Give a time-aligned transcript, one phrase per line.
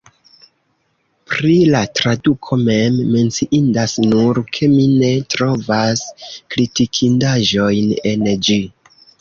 [1.33, 6.03] Pri la traduko mem, menciindas nur, ke mi ne trovas
[6.55, 8.61] kritikindaĵojn en ĝi.